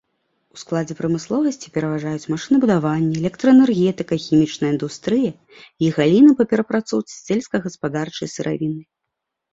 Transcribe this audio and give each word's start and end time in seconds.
У 0.53 0.59
складзе 0.61 0.95
прамысловасці 1.01 1.73
пераважаюць 1.75 2.29
машынабудаванне, 2.33 3.11
электраэнергетыка, 3.21 4.13
хімічная 4.25 4.71
індустрыя 4.75 5.31
і 5.85 5.93
галіны 5.99 6.31
па 6.41 6.49
перапрацоўцы 6.55 7.11
сельскагаспадарчай 7.27 8.27
сыравіны. 8.37 8.81